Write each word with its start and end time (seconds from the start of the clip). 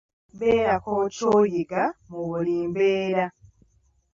Beerako 0.39 0.93
ky'oyiga 1.15 1.83
mu 2.09 2.19
buli 2.27 2.55
mbeera. 2.69 3.25